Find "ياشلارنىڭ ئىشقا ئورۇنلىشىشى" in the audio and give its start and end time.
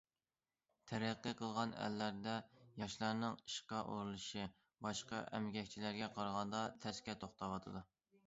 2.83-4.47